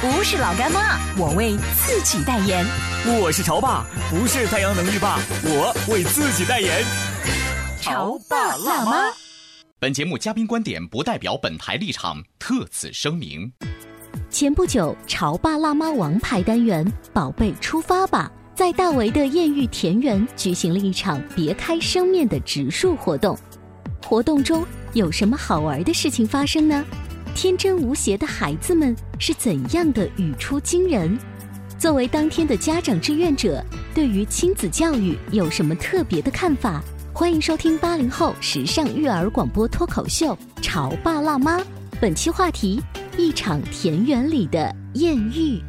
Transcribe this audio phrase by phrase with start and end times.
[0.00, 2.64] 不是老干妈，我为自己代言。
[3.20, 6.84] 我是潮爸，不是太阳能浴霸，我为自己代言。
[7.80, 9.12] 潮爸辣妈。
[9.80, 13.52] 本节目嘉宾观点不代表本台立场，特此声明。
[14.30, 23.36] 前不久，潮爸辣妈王牌单元《宝贝出发吧》在大围的艳遇田园举行了一场别开生面的植树活动。
[24.06, 26.84] 活动中有什么好玩的事情发生呢？
[27.40, 31.16] 天真无邪的孩子们是怎样的语出惊人？
[31.78, 36.82] 作为当天的家长志愿者，对于亲子教育有什么特别的看法？
[37.14, 41.60] 欢迎收听八零后时尚育儿广播脱口秀《潮爸辣妈》，
[42.00, 42.82] 本期话题：
[43.16, 45.62] 一场田园里的艳遇。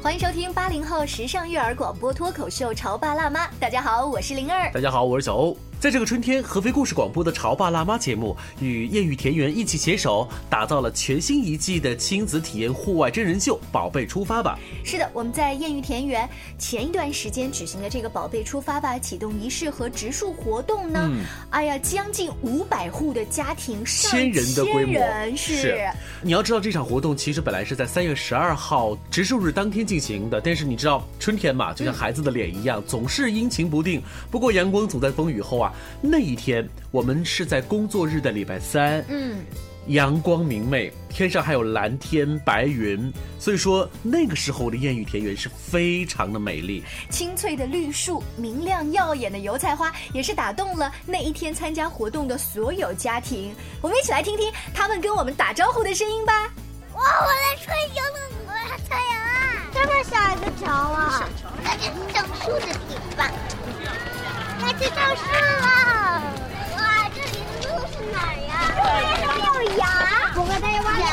[0.00, 5.56] 欢迎收听八零后时尚育儿广播脱口秀《潮爸辣妈》，大家好，我是灵儿，大家好，我是小欧。
[5.80, 14.58] 在这个春天，合肥故事广播的《潮爸辣妈》节目与艳遇田园一起携手，打造了全新一季的亲子体验户外真人秀《宝贝出发吧》。
[14.86, 21.10] 是的，我们在艳遇田园前一段时间举行的这个《宝贝出发吧》启动仪式和植树活动呢，
[21.48, 25.00] 哎呀，将近五百户的家庭，千人的规模
[25.34, 25.88] 是。
[26.20, 34.02] 你要知道，这场活动其实本来是在三月十二号植树日当天进行的，但是你知道，春天嘛，就像孩子的脸一样，总是阴晴不定。
[34.30, 35.69] 不过阳光总在风雨后啊。
[36.00, 39.44] 那一天，我们是在工作日的礼拜三，嗯，
[39.86, 46.84] 阳光明媚，天上还有蓝天白云，所以说那个时候的艳遇田园是非常的美丽。
[47.08, 53.54] 青翠的绿树，明亮耀眼的油菜花，也是打动了那一天参加活动的所有家庭。
[53.80, 56.52] 我们一起来听听他们跟我们打招呼的声音吧。
[56.94, 58.02] 哇，我在春游
[58.46, 58.52] 了，
[58.88, 59.30] 太阳啊！
[59.72, 61.28] 这么小一个桥啊，
[61.62, 62.89] 那就是种树的地方。
[62.89, 62.89] 来
[64.80, 65.20] 去超市
[65.60, 65.66] 了！
[66.74, 66.80] 哇，
[67.14, 68.50] 这里的路是哪儿呀？
[68.74, 69.46] 这里还有
[69.76, 69.84] 羊，
[70.36, 71.04] 我和大家挖羊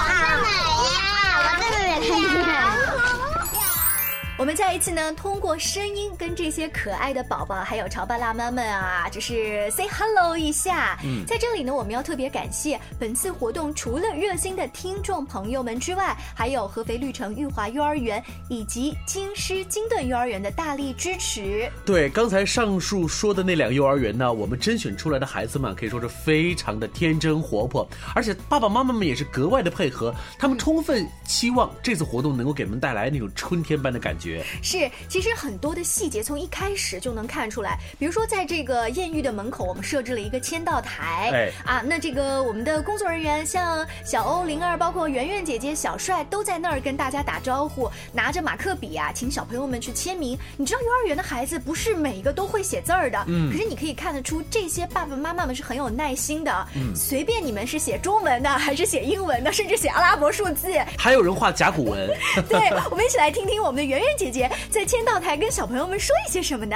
[4.38, 10.96] 我们再一次呢，通过声音跟这些可爱的宝宝还有潮爸辣妈们啊，就是 say hello 一下。
[11.04, 21.68] 嗯，在这里呢，我们要特别感谢本次活动除了热心的听众朋友们之外，还有合肥绿城玉华幼儿园以及京师金盾幼儿园的大力支持。
[21.84, 34.27] 对，刚才上述说的那两幼儿园呢，我们甄选出来的孩子们可以说是非常的天真活泼，而且爸爸妈妈们也是格外的配合，他们充分期望这次活动能够给我们带来那种春天般的感觉。
[34.62, 37.78] 是，其实很多的细节从一开始就能看出来。
[38.00, 41.30] 比如说，在这个艳遇的门口，我们设置了一个签到台。
[41.34, 50.38] 哎，啊，那这个我们的工作人员，像小欧、灵儿，包括圆圆姐姐、小帅，都在那儿跟大家打招呼，拿着马克笔啊，请小朋友们去签名。
[50.58, 56.68] 你知道，幼儿园的孩子不是每一个都会写字儿的，嗯，可是你可以看得出，这些爸爸妈妈们是很有耐心的。
[56.76, 60.68] 嗯，随便你们是写中文的，还是写英文的，甚至写阿拉伯数字，
[60.98, 62.08] 还有人画甲骨文。
[62.50, 64.08] 对，我们一起来听听我们的圆圆。
[64.18, 66.76] 姐姐在签到台跟小朋友们说一些什么呢？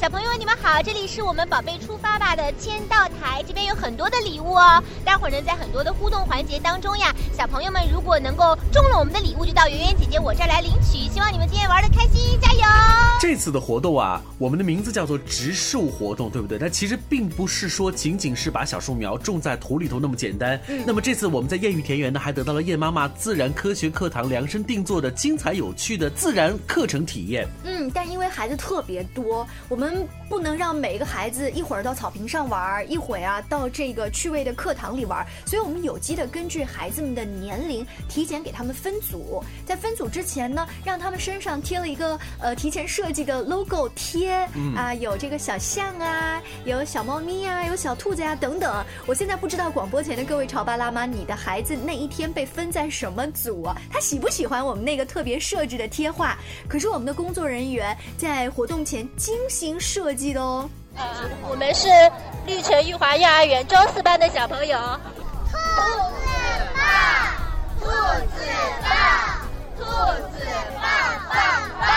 [0.00, 4.82] 小朋友，你们好，这里是我们“宝贝出发吧”的签到台，这边有很多的礼物哦。
[5.04, 11.10] 待会儿呢，在很多的互动环节当中呀，小朋友们如果能够中了我们的礼物，就到圆圆姐姐我这儿来领取。
[11.12, 12.60] 希望你们今天玩的开心，加油！
[13.20, 16.58] 这次的活动啊，我们的名字叫做植树活动，对不对？
[16.58, 20.60] 但其实并不是说仅仅是把小树苗种在土里头那么简单。
[20.68, 20.84] 嗯。
[20.86, 27.44] 那么这次我们在艳遇田园呢，还得到了叶妈妈自然科学课堂量身定做的精彩有趣的自然课程体验。
[27.64, 30.06] 嗯，但因为孩子特别多，我们。
[30.28, 39.42] 不能让每一个孩子一会儿到草坪上玩，一会儿啊到这个趣味的课堂里玩，所以我们有机的根据孩子们的年龄，提前给他们分组。
[39.64, 44.46] 在分组之前呢，让他们身上贴了一个呃提前设计的 logo 贴
[44.76, 48.84] 啊，有这个小象啊，有小猫咪呀，有小兔子呀等等。
[49.06, 53.66] 我现在不知道广播前的各位潮爸辣妈，你的孩子那一天被分在什么组？
[53.90, 56.36] 他喜不喜欢我们那个特别设置的贴画？
[56.68, 60.68] 可是我们的工作人员在活动前精心设计的哦。
[61.48, 61.88] 我们是
[62.46, 64.78] 绿城玉华幼儿园中四班的小朋友。
[65.50, 65.56] 兔
[66.14, 66.26] 子
[66.76, 66.84] 棒，
[67.80, 67.86] 兔
[68.36, 68.44] 子
[68.82, 68.90] 棒，
[69.78, 69.84] 兔
[70.32, 70.44] 子
[70.74, 70.82] 棒
[71.30, 71.36] 棒
[71.80, 71.88] 棒。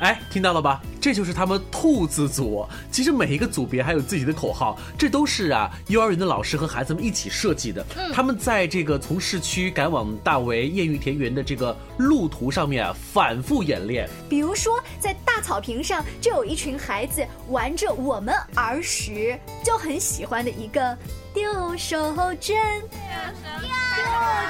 [0.00, 0.80] 哎，听到了吧？
[1.06, 2.66] 这就是他们兔子组。
[2.90, 7.86] 其实每一个组别还有自己的口号，这都是啊幼儿园的老师和孩子们一起设计的。
[8.12, 14.10] 他们在这个从市区赶往大围艳遇田园的这个路途上面啊，反复演练。
[14.28, 20.98] 比如说，在大草坪上就有一群孩子玩着我们儿时就很喜欢的一个
[21.32, 22.34] 丢手绢。
[22.34, 22.56] 丢手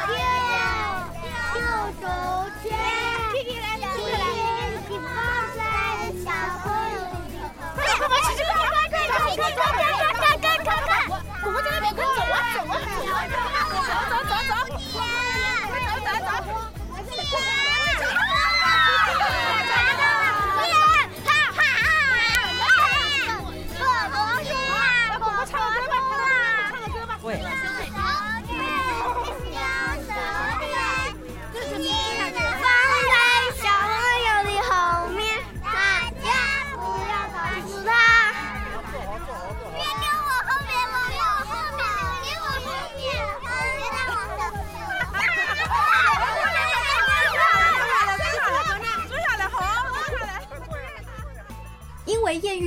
[0.09, 0.17] 绢，
[1.53, 1.61] 丢
[2.01, 2.09] 手
[2.65, 3.16] 绢。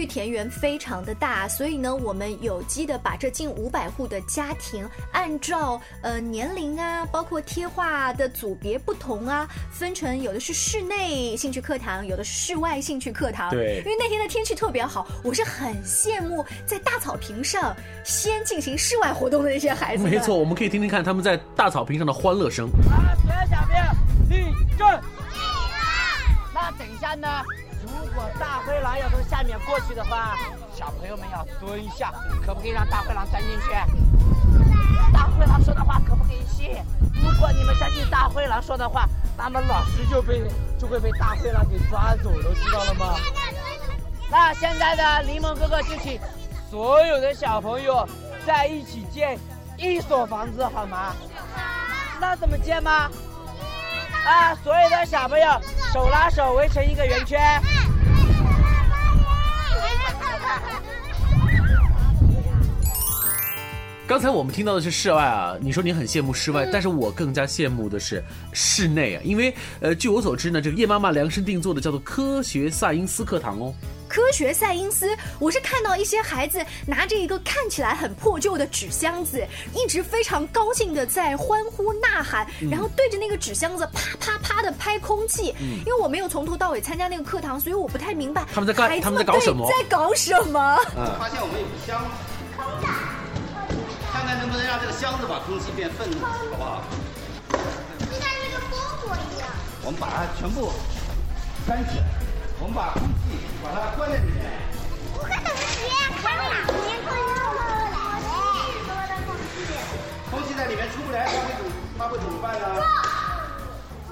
[0.09, 13.51] 田园非常的大，所以呢，我们有机的把这近五百户的家庭，按照呃年龄啊，包括贴画的组别不同啊，分成有的是室内兴趣课堂，有的是室外兴趣课堂。
[13.51, 20.03] 对，因为那天的天气特别好，我是很羡慕在大草坪上先进行室外活动的那些孩子。
[20.03, 22.67] 没错，我们可以听听看他们在大草坪上的欢乐声。
[22.89, 23.83] 啊，所有小朋友
[24.29, 24.87] 立正。
[26.51, 27.27] 那等一下呢？
[28.39, 30.37] 大灰狼要从下面过去的话，
[30.73, 32.13] 小朋友们要蹲下，
[32.45, 33.71] 可不可以让大灰狼钻进去？
[35.11, 36.71] 大灰狼说的话可不可以信？
[37.21, 39.07] 如果你们相信大灰狼说的话，
[39.37, 40.41] 那么老师就被
[40.79, 43.15] 就会被大灰狼给抓走了，知道了吗？
[44.31, 46.19] 那现在的柠檬哥哥就请
[46.69, 48.07] 所有的小朋友
[48.45, 49.37] 在一起建
[49.77, 51.13] 一所房子，好吗？
[52.21, 53.09] 那怎么建吗？
[54.25, 55.47] 啊，所有的小朋友
[55.91, 57.61] 手拉手围成一个圆圈。
[64.09, 68.23] 刚才我们听到的是室外啊，你说你很羡慕室外，但是我更加羡慕的是
[68.53, 73.71] 室内啊，因为呃，据我所知呢，这个叶妈妈量身定做的叫做科学赛因斯课堂哦。
[74.07, 79.45] 科学赛因斯，我是看到一些孩子拿着一个看起来很破旧的纸箱子，
[79.75, 85.53] 一直非常高兴的在欢呼呐喊，然后对着那个纸箱子啪啪啪的拍空气。
[85.59, 90.77] 因为我没有从头到尾参加那个课堂，所以我不太明白他们在干他们在搞什么，在搞什么。
[91.19, 92.28] 发现我们有个箱子。
[94.29, 96.83] 看能不能让这个箱子把空气变愤怒，好不好？
[97.49, 99.49] 就像那个篝火一样。
[99.81, 100.69] 我们把它全部
[101.65, 102.05] 关起来，
[102.61, 104.45] 我们把空气把它关在里面。
[105.17, 105.89] 不会怎么接？
[106.21, 107.59] 开了，空气透了
[107.89, 107.97] 来。
[110.29, 111.65] 空气，在里面出不来，它会怎
[111.97, 112.69] 它会怎么办呢？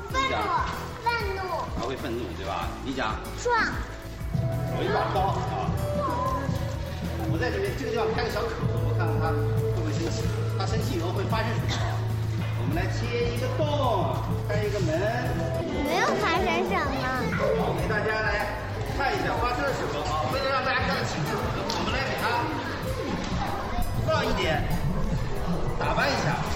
[0.10, 0.34] 愤怒，
[1.06, 1.46] 愤怒。
[1.78, 2.66] 它会愤怒，对吧？
[2.84, 3.14] 你讲。
[3.44, 3.54] 撞。
[4.80, 5.70] 有一把刀啊！
[7.30, 9.67] 我在这边这个地方开个小口，我看看它。
[10.58, 11.86] 他生气以后会发生什么？
[12.60, 14.90] 我们来切一个洞，开一个门。
[15.86, 16.96] 没有发生什么。
[17.38, 18.58] 好，给大家来
[18.98, 20.26] 看一下发生了什么啊！
[20.34, 22.44] 为了让大家看得清楚，我们来给他
[24.06, 24.64] 放一点，
[25.80, 26.47] 打扮一下。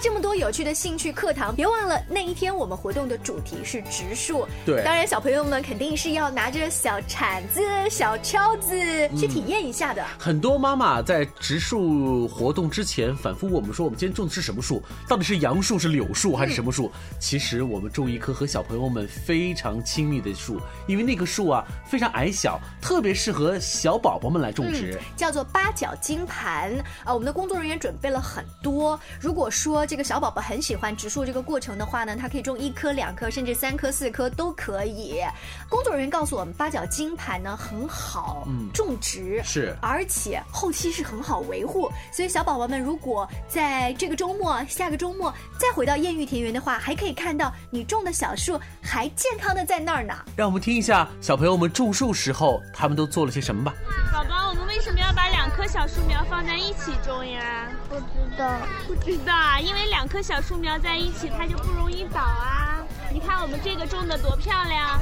[0.00, 4.48] 这么多有趣的兴趣课堂，别忘了那一天我们活动的主题是植树。
[4.64, 8.74] 对，当然小朋友们肯定是要拿着小铲子、小锹子
[9.18, 10.02] 去体验一下的。
[10.18, 14.82] 很多妈妈在植树活动之前反复问我们说：“我们今天种的是什么树？
[15.06, 26.72] 到底是杨树、是柳树还是什么树？”其实我们种一棵和小朋友们非常亲密的树，因为那棵树啊非常矮小，特别适合小宝宝们来种植，叫做八角金盘
[27.04, 27.12] 啊。
[27.12, 28.98] 我们的工作人员准备了很多。
[29.20, 35.20] 如果说这个小宝宝宝很喜欢植树这个过程的话呢，它可以种一颗、两颗，甚至三颗、四颗都可以。
[35.68, 41.90] 工作人员告诉我们，八角金盘呢很好种植，是，而且后期是很好维护。
[42.12, 50.14] 所以小宝宝们如果在这个周末、下个周末再回到艳遇田园的话，还可以看到你种的小树还健康的在那儿呢。
[50.36, 53.74] 让我们听一下小朋友们种树时候他们都做了些什么吧。
[54.12, 57.68] 宝宝，我们为什么要把两棵小树苗放在一起种呀？
[57.88, 62.78] 不知道，不知道啊，因为两棵小树苗在一起，它就不容易倒啊。
[63.12, 65.00] 你看我们这个种的多漂亮！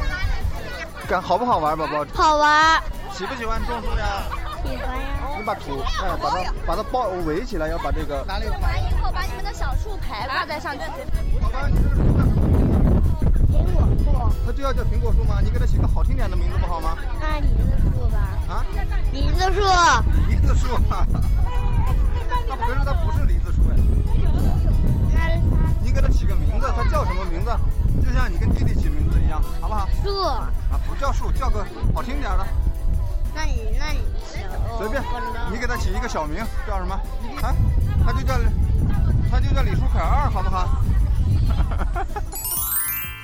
[1.09, 2.05] 感好不好玩，宝宝？
[2.13, 2.79] 好玩。
[3.15, 4.23] 喜不喜欢种树呀？
[4.63, 5.07] 喜欢呀。
[5.39, 8.23] 你把土，哎，把它把它包围起来，要把这个。
[8.25, 8.47] 完以
[9.01, 10.81] 后，把你们的小树牌挂在上去。
[11.41, 12.23] 宝宝，你是不是什么？
[13.49, 14.05] 苹果树。
[14.45, 15.41] 它就要叫苹果树吗？
[15.43, 16.99] 你给它起个好听点的名字不好吗？
[17.19, 18.19] 那梨子树吧。
[18.47, 18.67] 啊？
[19.11, 19.63] 梨子树。
[20.29, 20.69] 梨子树。
[22.47, 23.28] 那不是它不是。
[25.89, 27.51] 你给它起个名字，它叫什么名字？
[28.05, 29.89] 就像你跟弟弟起名字一样，好不好？
[30.05, 30.21] 树。
[30.23, 30.51] 啊，
[30.87, 31.65] 不叫树，叫个
[31.95, 32.47] 好听点的。
[33.35, 34.01] 那你那你
[34.77, 35.03] 随便，
[35.51, 36.95] 你给它起一个小名，叫什么？
[37.41, 37.55] 啊，
[38.05, 38.35] 它就叫，
[39.31, 40.69] 它就叫李书凯二，好不好？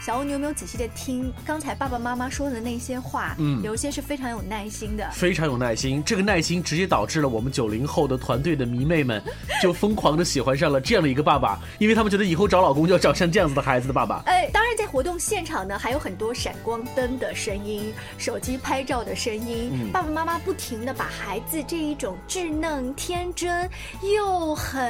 [0.05, 3.35] 小欧，你有没有仔细的听刚才爸爸妈妈说的那些话？
[3.39, 6.05] 嗯，有一些是非常有耐心的，非常有耐心。
[6.05, 9.23] 这个耐心直接导致了我们九零后的团队的迷妹们
[9.63, 14.23] 就疯狂的喜欢上了这样的一个爸爸，因为他们觉得以后找老公就要找像这样子的孩子的爸爸。
[14.27, 23.67] 哎，当然在活动现场呢，还有很多闪光灯的声音、手机拍照的声音，爸爸妈妈不停的把孩子这一种稚嫩、天真
[24.03, 24.87] 又很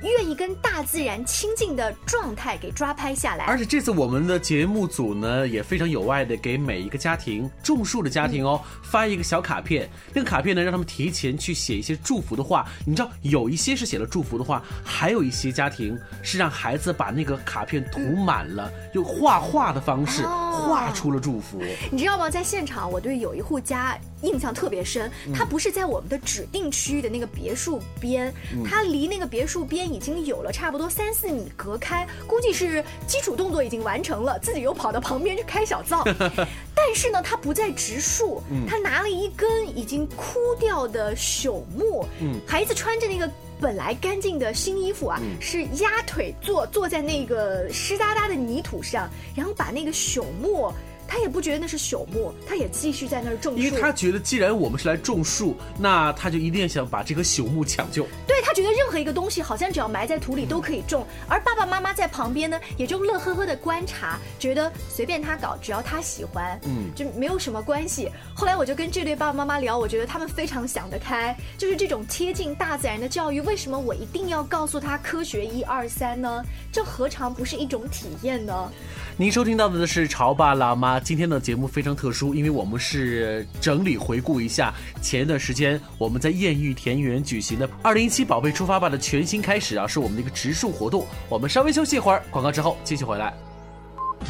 [0.00, 3.46] 愿意跟大自然亲近的状态给抓拍下来。
[3.46, 4.43] 而且这次我们的。
[4.44, 12.66] 节目组呢也非常有爱的给每一个家庭种树的家庭哦发一个小卡片，那个卡片呢让他们提前去写一些祝福的话。
[12.86, 21.62] 你知道有一些是写了祝福的话，还有一些家庭是让孩子把那个卡片涂满了，用画画的方式画出了祝福。
[21.90, 22.28] 你知道吗？
[22.28, 28.32] 在现场我对有一户家印象特别深，它不是在我们的指定区域的那个别墅边，
[28.64, 34.38] 它离那个别墅边已经有了差不多三四米隔开，估计是基础动作已经完成了。
[34.40, 36.02] 自己又跑到旁边去开小灶，
[36.74, 42.06] 但是呢，他不在植树，他拿了一根已经枯掉的朽木。
[42.20, 50.72] 嗯，孩子穿着那个本来干净的新衣服啊，是压腿坐坐在那个湿哒哒的泥土上，然后把那个朽木。
[51.06, 53.60] 他也不觉得那是朽木，他也继续在那儿种树。
[53.60, 58.06] 因为他觉得，既然我们是来种树，那他就一定想把这棵朽木抢救。
[58.26, 61.06] 对他觉得任何一个东西，好像只要埋在土里都可以种。
[61.28, 68.10] 而爸爸妈妈在旁边呢，也就乐呵呵的观察，觉得随便他搞，只要他喜欢，嗯，就没有什么关系。
[68.34, 76.42] 后来我就跟这对爸爸妈妈聊，我觉得他们非常想得开，就是这种贴近大自然的教育，为什么我一定要告诉他科学一二三呢？
[76.72, 78.70] 这何尝不是一种体验呢？
[79.16, 80.98] 您收听到的是潮爸辣妈。
[80.98, 91.06] 今天的节目非常特殊，因为我们是整理回顾一下前一段时间我们在艳遇田园举行的二零一七宝贝出发吧的全新开始啊，是我们的一个植树活动。
[91.28, 93.32] 我们稍微休息一会儿，广告之后继续回来。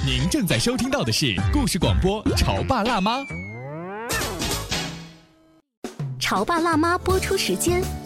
[0.05, 3.21] 您正在收听到的是故事广播《潮爸辣妈》。
[6.19, 7.83] 潮爸辣妈播出时间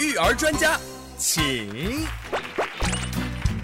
[0.00, 0.80] 育儿专家
[1.18, 1.68] 请。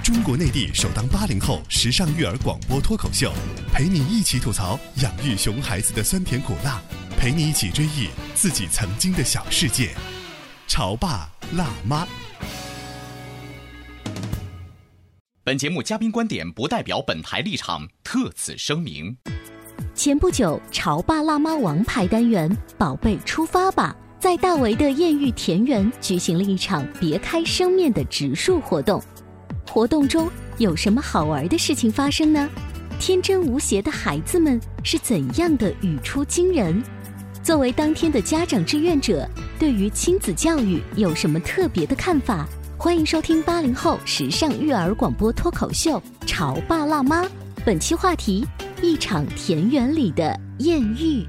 [0.05, 3.33] 中国内地首档八零后时尚育儿广播脱口秀，
[3.73, 6.78] 陪你一起吐槽养育熊孩子的酸甜苦辣，
[7.19, 9.95] 陪你一起追忆自己曾经的小世界。
[10.69, 12.07] 潮爸辣妈。
[15.43, 19.16] 本节目嘉宾观点不代表本台立场，特此声明。
[19.95, 29.00] 前不久，潮爸辣妈王牌单元“宝贝出发吧”在大围的艳遇田园举行了一场别开生面的植树活动。
[29.71, 30.28] 活动中
[30.59, 32.49] 有什么好玩的事情发生呢？
[32.99, 36.83] 天真无邪的孩子们是怎样的语出惊人？
[37.40, 39.30] 作为当天的家长志愿者，
[39.61, 42.49] 对于亲子教育有什么特别的看法？
[42.76, 47.23] 欢迎收听八零后时尚育儿广播脱口秀《潮爸辣妈》，
[47.64, 48.45] 本期话题：
[48.83, 51.25] 一场田园里的艳遇。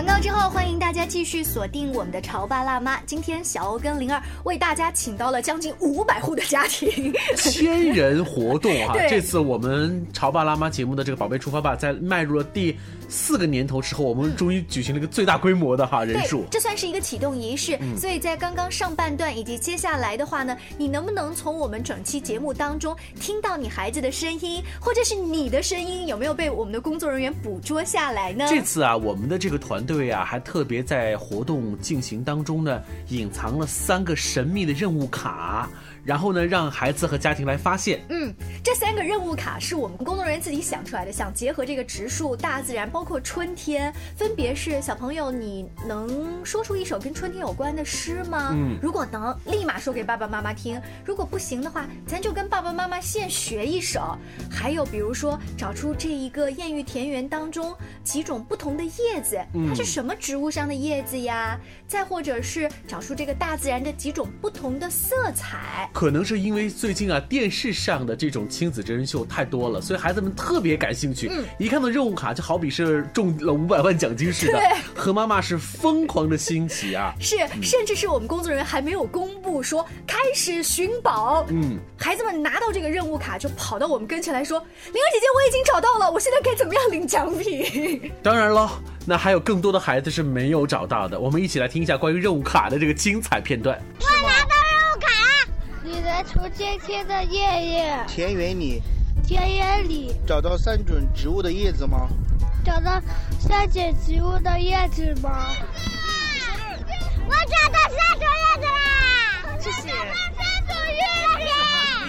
[0.00, 0.90] 广告之后，欢迎大。
[0.90, 2.98] 家继续锁定我们的潮爸辣妈。
[3.06, 8.96] 今天小欧跟灵儿为大家请到了将近五百户的家庭， 千人活动哈。
[9.08, 12.76] 这次我们潮爸辣妈节目的这个宝贝出发吧，在迈入了第。
[13.10, 17.78] 四个年头之后，我们终于举行了一个最大规模的哈人数，这算是一个启动仪式。
[17.98, 28.46] 所以在刚刚上半段以及接下来的话呢，你能不能从我们整期节目当中听到你孩子的声音，或者是你的声音有没有被我们的工作人员捕捉下来呢？
[28.48, 35.68] 这次啊，我们的这个团队啊，还特别在活动进行当中呢，隐藏了三个神秘的任务卡。
[36.04, 38.00] 然后呢，让孩子和家庭来发现。
[38.08, 48.50] 嗯，这三个任务卡是我们工作人员自己想出来的，想结合这个植树、大自然，包括春天，分别是小朋友，你能说出一首跟春天有关的诗吗？
[48.52, 54.16] 嗯，如果能，立马说给爸爸妈妈听；如果不行的话，咱就跟爸爸妈妈现学一首。
[54.50, 59.38] 还有，比如说找出这一个艳遇田园当中几种不同的叶子，
[59.68, 61.58] 它是什么植物上的叶子呀？
[61.86, 65.89] 再或者是找出这个大自然的几种不同的色彩。
[65.92, 71.28] 可能是因为最近啊，电视上的这种亲子真人秀太多了，所以孩子们特别感兴趣。
[71.30, 74.60] 嗯，一看到任务卡，就好比是中了五百万奖金似的，
[74.94, 77.14] 何妈妈是疯狂的欣喜啊！
[77.20, 84.58] 是，甚至是我们工作人员还没有公布说开始寻宝，嗯，孩子们拿到这个任务卡就跑到我们跟前来说
[84.92, 88.70] ：“灵儿姐姐，我已经找到了，我现在该怎么样领奖品？” 当然了，
[89.06, 93.78] 那还有更多的孩子是没有找到的，我们一起来听一下关于任务卡的这个精彩片段。
[96.22, 98.04] 出今天的叶叶。
[98.06, 98.82] 田园里。
[99.26, 100.14] 田园里。
[100.26, 102.08] 找到三种植物的叶子吗？
[102.64, 103.00] 找到
[103.38, 105.48] 三种植物的叶子吗？
[107.26, 109.58] 我找到三种叶子啦！
[109.58, 109.88] 谢谢。
[109.88, 111.00] 三种叶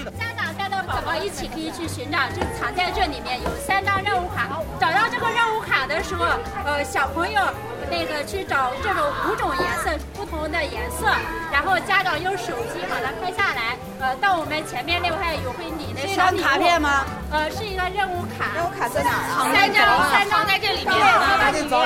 [0.03, 0.11] 子。
[0.19, 4.61] 家长带着宝宝一起可以去寻找，就藏在这里面有三张任务卡。
[4.79, 6.25] 找到这个任务卡的时候，
[6.65, 7.41] 呃，小朋友。
[7.89, 9.91] 那个去找这种五种颜色
[10.31, 11.05] 不同的颜色，
[11.51, 17.03] 然后家长用手机把它拍下来，呃，到我们前面那块有会领的小卡片吗？
[17.29, 18.55] 呃，是一个任务卡。
[18.55, 19.51] 任务卡在哪儿啊？
[19.51, 20.97] 在这里，三张在这里面。
[21.37, 21.77] 赶紧走！
[21.79, 21.85] 哇，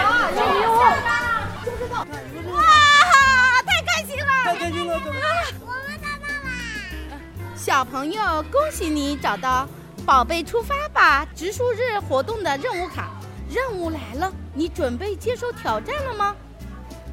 [3.66, 4.32] 太开心了！
[4.46, 4.94] 太开心了！
[4.94, 7.18] 我们找到了。
[7.56, 9.68] 小朋友，恭喜你找到
[10.06, 13.10] “宝贝出发吧”植树日活动的任务卡。
[13.50, 16.36] 任务来了，你准备接受挑战了吗？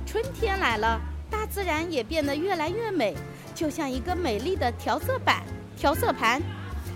[0.06, 1.00] 春天来了，
[1.32, 3.16] 大自然也变得越来越美，
[3.54, 5.42] 就像一个美丽的调色板、
[5.74, 6.42] 调色盘。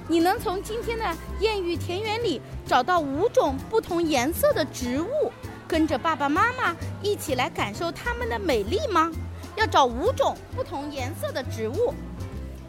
[0.07, 1.05] 你能从今天的
[1.40, 5.33] 艳遇田园里找到五种不同颜色的植物，
[5.66, 9.11] 跟着爸爸妈妈一起来感受它们的美丽吗？
[9.57, 11.94] 要找五种不同颜色的植物。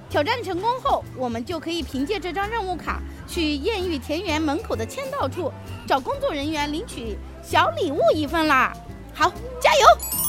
[0.10, 5.52] 挑战成功后，我们就可以凭借这张任务卡去艳遇田园门口的签到处
[5.86, 8.74] 找工作人员领取小礼物一份啦！
[9.14, 9.30] 好，
[9.62, 10.27] 加油！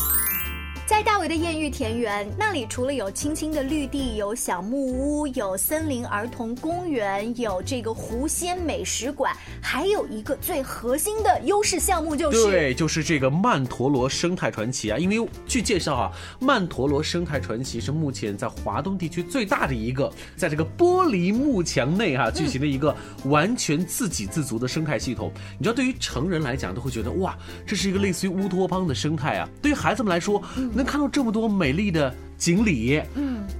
[0.88, 14.96] 在大围的艳遇田园，那里除了有青青的绿地，有小木屋，有森林儿童公园，有这个狐仙美食馆，还有一个最核心的优势项目就是对，就是这个曼陀罗生态传奇啊！
[14.96, 22.96] 因为据介绍啊，曼陀罗生态传奇是目前在华东地区最大的一个，在这个玻璃幕墙内哈举行的一个
[23.26, 25.30] 完全自给自足的生态系统。
[25.58, 29.46] 你知道，对于成人来讲都会觉得哇，这是一个类似于乌托邦的生态啊！
[29.60, 30.42] 对于孩子们来说，
[30.78, 32.14] 能看到这么多美丽的。
[32.38, 33.02] 锦鲤，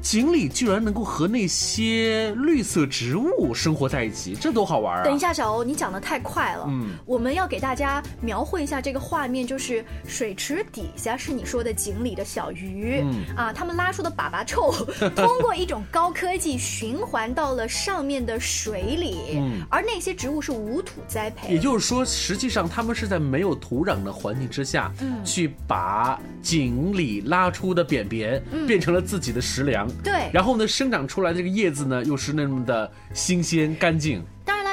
[0.09, 5.05] 锦鲤居然能够和那些绿色植物生活在一起，这多好玩啊！
[5.05, 13.37] 等一下，小欧，你讲的太快了，嗯，我们要给大家描绘一下这个画面，就是水池底下是你说的锦鲤的小鱼，嗯。
[13.37, 14.73] 啊，它们拉出的粑粑臭，
[15.15, 28.67] 通过一种高科技循环到了上面的水里，嗯，而那些植物是无土栽培，也就是说，实际上它们是在没有土壤的环境之下，嗯，去把锦鲤拉出的便便，嗯。
[28.67, 34.23] 变成了自己的食粮，对，然后呢，生长出来的这个叶子呢，又是那么的新鲜干净。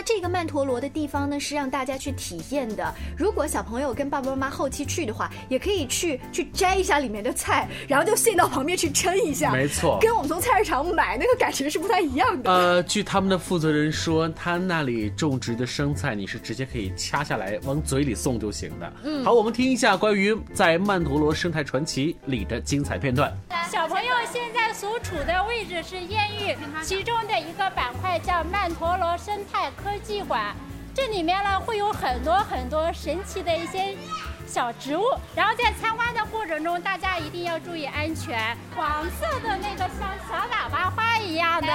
[0.06, 2.94] 这个曼陀罗的地方呢，是让大家去体验的。
[3.18, 9.50] 如果小朋友跟爸爸妈妈后期去的话，也可以去去摘一下里面的菜，然后就卸到旁边去称一下。
[9.56, 12.52] 没错，跟我们从菜市场买那个感觉是不太一样的。
[12.52, 18.94] 呃，据他们的负责人说，他那里种植的生菜，你是直接可以掐下来往嘴里送就行的。
[19.04, 23.36] 嗯，好，我们听一下关于在曼陀罗生态传奇里的精彩片段。
[23.72, 29.95] 小朋友现在所处的位置是艳遇其中的一个板块，叫曼陀罗生态科。
[30.00, 30.56] 技馆，
[30.94, 33.98] 这里面呢会有很多很多神奇的一些
[34.46, 35.04] 小植物，
[35.36, 38.56] 然后在参观的过程中，大家一定要注意安全。
[38.76, 41.68] 黄色的那个像小喇叭花一样的，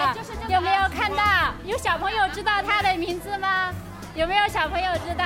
[0.48, 1.52] 有没有看到？
[1.64, 3.72] 有小朋友知道它的名字吗？
[4.14, 5.24] 有没有小朋友知道？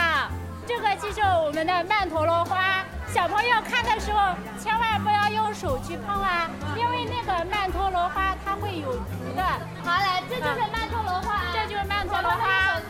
[0.67, 2.85] 这个就是我们的曼陀罗花。
[3.09, 9.43] 小朋友看的时候千万不要用手去碰啊，因为那个曼陀罗花它会有毒的。
[9.85, 12.81] 好，来，这就是曼陀罗花，这就是曼陀罗花。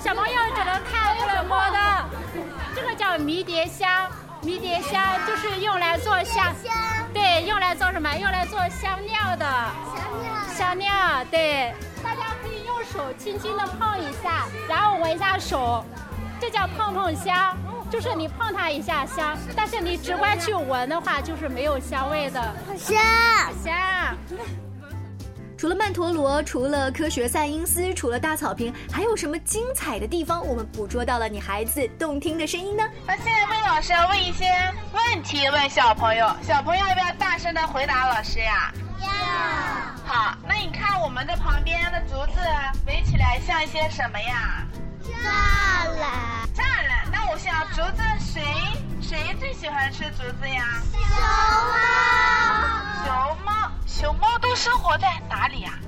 [0.00, 2.04] 小朋友只能看不能摸的。
[2.76, 4.08] 这个叫迷迭香，
[4.42, 6.54] 迷迭香就是用来做香，
[7.12, 8.14] 对，用来做什么？
[8.14, 9.46] 用来做香料的。
[9.96, 10.54] 香料。
[10.54, 11.74] 香料，对。
[12.04, 15.84] 大家可以用手轻轻的碰一下，然后闻一下手，
[16.42, 17.56] 这叫碰碰香。
[17.88, 22.42] 就是你碰它一下香，但是你直观去闻的话，就是没有香味的。
[22.76, 23.00] 香
[23.62, 23.72] 香。
[25.56, 30.44] 除了曼陀罗，除了科学赛因斯，除了大草坪，还有什么精彩的地方？
[30.44, 32.82] 我们捕捉到了你孩子动听的声音呢？
[33.06, 34.46] 那现在魏老师要问一些
[34.92, 38.72] 问题，问小朋友，小朋友要不要大声的回答老师呀？
[39.00, 39.08] 要。
[40.04, 42.40] 好，那你看我们的旁边的竹子
[42.86, 44.66] 围起来像一些什么呀？
[45.02, 45.10] 栅
[45.98, 46.48] 栏。
[46.54, 47.10] 栅栏。
[47.10, 48.42] 那我想竹子谁
[49.00, 50.82] 谁最喜欢吃竹子呀？
[50.92, 51.76] 熊猫。
[53.04, 53.52] 熊猫。
[53.86, 55.78] 熊猫都生活在哪里呀？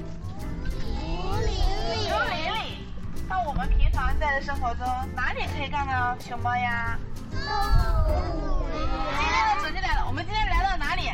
[0.70, 2.08] 竹林里。
[2.08, 2.86] 竹林里。
[3.28, 6.98] 那我们平常在的生活中，哪里可以看到熊猫呀？
[7.30, 8.76] 动物园。
[9.18, 11.10] 今天的主题来了，我们今天来到哪里？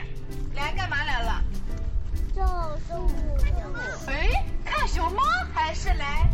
[0.54, 1.42] 来干嘛来了？
[2.34, 2.44] 种
[2.88, 3.10] 动物
[3.42, 3.54] 园。
[4.08, 5.22] 哎，看熊猫
[5.54, 6.28] 还是来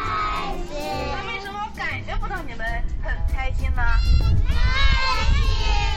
[0.00, 0.76] 开心。
[1.10, 2.66] 那为什么我感觉不到你们
[3.02, 3.82] 很开心呢？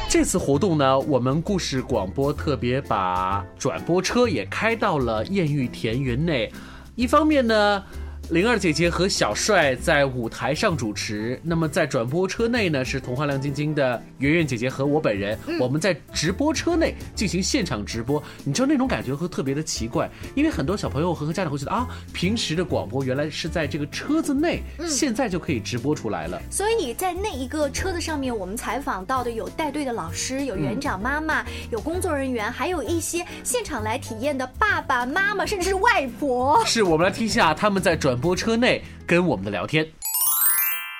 [0.09, 6.51] 这次活动呢，我们故事广播特别把转播车也开到了艳遇田园内，
[6.95, 7.83] 一方面呢。
[8.29, 18.23] 灵儿姐姐和小帅在舞台上主持，那么在转播车内呢是童话亮晶晶的圆圆姐姐和我本人，我们在直播车内进行现场直播。
[18.45, 26.41] 你知道那种感觉会特别的奇怪，因为很多小朋友和和家长会觉得啊，平时的广播原来是在这个车子内，现在就可以直播出来了。
[26.49, 36.63] 所以在那一个车子上面，我们采访到的有带队的老师，有园长妈妈，有工作人员，还有一些现场来体验的爸爸妈妈，甚至是外婆。
[36.65, 38.12] 是我们来听一下他们在转。
[38.13, 39.91] 转播车内跟我们的聊天，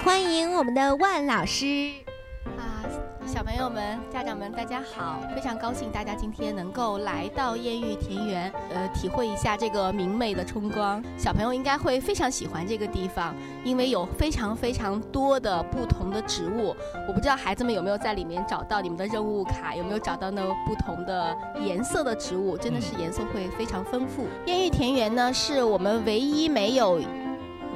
[0.04, 1.92] 欢迎我们的万老师，
[3.26, 5.20] 小朋友们、家长们，大家好！
[5.34, 11.02] 非常高兴大家今天能够来到艳遇田园，呃，体会一下这个明媚的春光。
[11.18, 13.34] 小朋友应该会非常喜欢这个地方，
[13.64, 16.76] 因为有非常非常多的不同的植物。
[17.08, 22.58] 我不知道孩子们有没有在里面找到你们的任务卡，有没有找到那不同的颜色的植物？
[22.58, 24.28] 真的是颜色会非常丰富。
[24.46, 27.00] 艳遇田园呢，是我们唯一没有。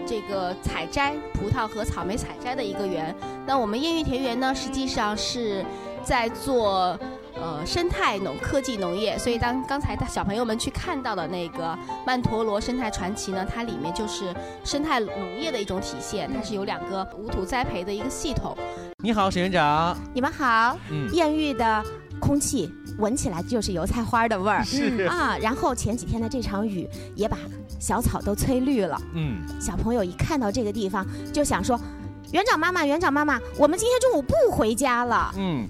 [0.07, 3.13] 这个采摘葡萄和草莓采摘的一个园，
[3.45, 5.65] 那我们艳遇田园呢，实际上是
[6.01, 6.97] 在做
[7.35, 18.57] 呃生态农科技农业，所以当刚才小朋友们去看到的那个曼陀罗生态传奇呢，它里面就是生态农业的一种体现，它是有两个无土栽培的一个系统。
[19.03, 19.95] 你好，沈园长。
[20.13, 20.77] 你们好。
[20.89, 21.07] 嗯。
[21.13, 21.83] 艳遇的
[22.27, 24.63] 空气闻起来就是油菜花的味儿。
[24.65, 25.37] 是啊。
[25.41, 27.37] 然后前几天的这场雨也把。
[27.79, 31.79] 小草都催绿了，嗯，小朋友一看到这个地方就想说
[32.33, 35.69] ：“园长妈妈，园长妈妈，我们今天中午不回家了。”嗯，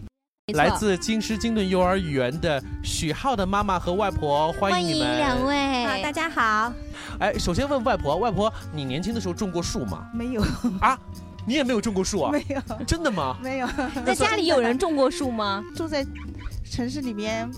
[0.53, 5.85] 来自京师金盾幼儿园的许浩的妈妈和外婆，欢迎你们两位。
[5.85, 6.71] 好，大家好。
[7.19, 10.07] 哎，首先问外婆，外婆，你年轻的时候种过树吗？
[10.13, 10.41] 没有
[10.79, 10.97] 啊，
[11.45, 12.31] 你也没有种过树啊？
[12.31, 13.35] 没有，真的吗？
[13.43, 13.67] 没有。
[14.05, 15.61] 在家里有人种过树吗？
[15.75, 16.07] 住在
[16.69, 17.49] 城市里面。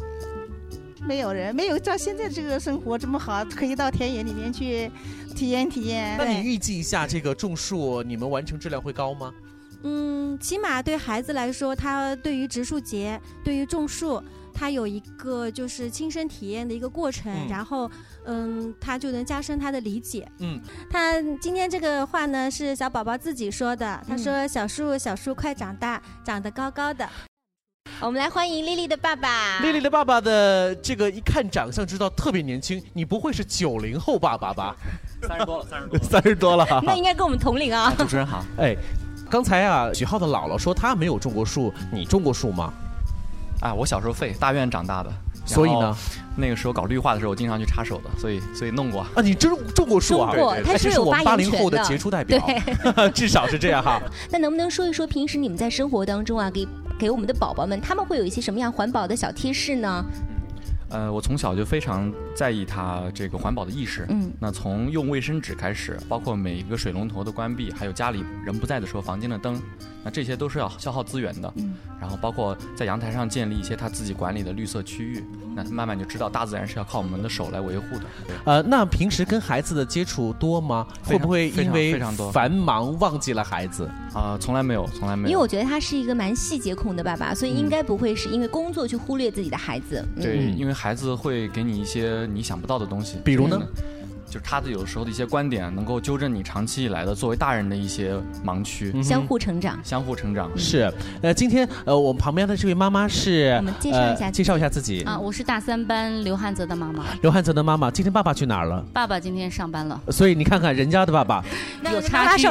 [1.01, 4.91] 没有人，没有照现在这个生活这么好，可以到田野里面去
[5.33, 6.17] 体验体验。
[6.17, 9.33] 那你预计一下，这个种树你们完成质量会高吗？
[9.83, 14.21] 嗯，起码对孩子来说，他对于植树节，对于种树，
[14.53, 17.89] 他有一个就是亲身体验的一个过程，然后
[18.25, 20.29] 嗯，他就能加深他的理解。
[20.39, 20.59] 嗯，
[20.91, 27.09] 他今天这个话呢是小宝宝自己说的，他说：“小树小树快长大，长得高高的。”
[28.01, 29.59] 我们来欢迎丽丽的爸爸。
[29.59, 34.75] 丽丽的爸爸的这个一看长相知道特别年轻，你不会是九零后爸爸吧？
[35.21, 36.65] 三十多了，三十多， 三十多了。
[36.83, 37.93] 那应该跟我们同龄啊。
[37.97, 38.45] 主持人好。
[38.57, 38.75] 哎，
[39.29, 42.71] 刚才啊，许浩的姥姥说他没有种过树，你种过树吗？
[43.61, 45.11] 啊，我小时候废大院长大的，
[45.45, 45.93] 所以呢，
[46.37, 49.01] 那个时候搞绿化的时候，我经常去插手的，所以所以弄过。
[49.01, 50.33] 啊，你真种过树啊？
[50.63, 52.41] 他是我们八零后的杰出代表，
[53.13, 54.01] 至少是这样哈。
[54.31, 56.65] 那能不能说一说平时你们在生活当中啊，给
[56.99, 60.03] 给我们的宝宝们，他们会有一些什么样环保的小贴士呢？
[60.89, 64.05] 呃，我从小就非常在意它这个环保的意识。
[64.09, 69.61] 嗯，那从用卫生纸开始，包括每一个水龙头的关闭，还有家里人不在的时候房间的灯，
[70.03, 71.51] 那这些都是要消耗资源的。
[71.55, 75.23] 嗯，然后包括在阳台上建立一些他自己管理的绿色区域，
[75.55, 78.03] 那慢慢就知道大自然是要靠我们的手来维护的。
[78.45, 80.87] 呃，那平时跟孩子的接触多吗？
[81.03, 83.89] 会不会因为非常多繁忙忘记了孩子？
[84.13, 85.29] 啊，从来没有，从来没有。
[85.29, 90.03] 因为我觉得他是一个蛮细节控的爸爸，所以应该不会是因为工作去忽略自己的孩子。
[90.15, 93.59] 对，因为孩子会给你一些你想不到的东西，比如呢？
[94.29, 98.15] 就是他的有时候的一些观点，能够纠正你长期以来的作为大人的一些
[98.45, 100.91] 盲区，相互成长，相互成长是。
[101.21, 107.05] 呃，今天呃，我们旁边的这位妈妈是，我们介绍一下，介绍一下自己啊，我是大三班刘汉泽的妈妈。
[107.21, 108.85] 刘汉泽的妈妈，今天爸爸去哪儿了？
[108.93, 109.99] 爸爸今天上班了。
[110.09, 111.43] 所以你看看人家的爸爸，
[111.91, 112.47] 有差距，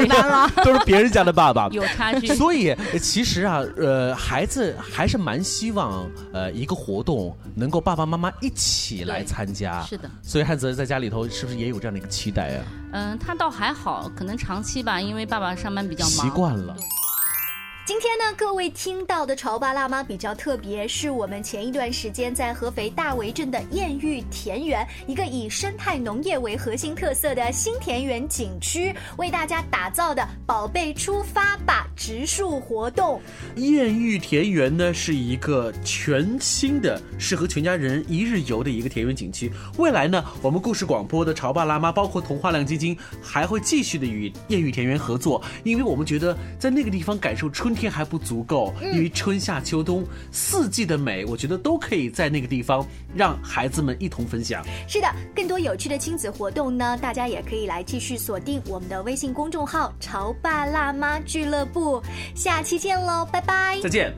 [0.65, 2.27] 都是别人家的爸爸，有差距。
[2.35, 9.83] 所以其实啊，呃，孩子还是蛮希望呃一个活动能够爸爸妈妈一起来参加。
[9.83, 10.11] 是的。
[10.23, 12.65] 所以汉泽在家里头是不是也有这样的一个期待啊？
[12.93, 16.77] 嗯，他倒还好，可能长期吧，因为爸爸上班比较忙，习惯了。
[17.89, 33.23] 今天呢，各位听到的潮爸辣妈比较特别，是我们前一段时间在合肥大围镇的艳遇田园，一个以生态农业为核心特色的新田园景区，为大家打造的“宝贝出发吧”植树活动。
[33.57, 39.51] 艳遇田园呢，是一个全新的、适合全家人一日游的一个田园景区。
[39.79, 47.75] 未来呢，我们故事广播的潮爸辣妈，包括童话亮基金，还会继续的与艳遇田园合作，因为我们觉得在那个地方感受春。
[47.79, 54.63] 天还不足够，因为春夏秋冬四季的美，我觉得都可以在那个地方让孩子们一同分享。
[54.89, 62.03] 是的，更多有趣的亲子活动呢，大家也可以来继续锁定我们的微信公众号“潮爸辣妈俱乐部”。
[62.35, 63.81] 下期见喽，拜拜！
[63.81, 64.13] 再见。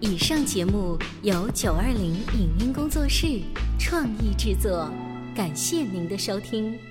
[0.00, 3.26] 以上节目由九二零影音工作室
[3.78, 4.90] 创意制作，
[5.36, 6.89] 感谢您的收听。